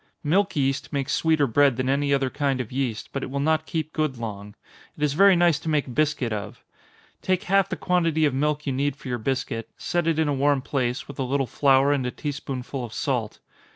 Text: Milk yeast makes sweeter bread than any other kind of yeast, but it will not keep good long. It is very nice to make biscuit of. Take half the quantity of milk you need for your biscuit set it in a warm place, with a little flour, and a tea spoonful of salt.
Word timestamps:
Milk 0.23 0.55
yeast 0.55 0.91
makes 0.91 1.13
sweeter 1.13 1.45
bread 1.45 1.77
than 1.77 1.87
any 1.87 2.11
other 2.11 2.31
kind 2.31 2.59
of 2.59 2.71
yeast, 2.71 3.09
but 3.13 3.21
it 3.21 3.29
will 3.29 3.39
not 3.39 3.67
keep 3.67 3.93
good 3.93 4.17
long. 4.17 4.55
It 4.97 5.03
is 5.03 5.13
very 5.13 5.35
nice 5.35 5.59
to 5.59 5.69
make 5.69 5.93
biscuit 5.93 6.33
of. 6.33 6.65
Take 7.21 7.43
half 7.43 7.69
the 7.69 7.75
quantity 7.75 8.25
of 8.25 8.33
milk 8.33 8.65
you 8.65 8.73
need 8.73 8.95
for 8.95 9.09
your 9.09 9.19
biscuit 9.19 9.69
set 9.77 10.07
it 10.07 10.17
in 10.17 10.27
a 10.27 10.33
warm 10.33 10.63
place, 10.63 11.07
with 11.07 11.19
a 11.19 11.23
little 11.23 11.45
flour, 11.45 11.93
and 11.93 12.03
a 12.07 12.09
tea 12.09 12.31
spoonful 12.31 12.83
of 12.83 12.93
salt. 12.95 13.37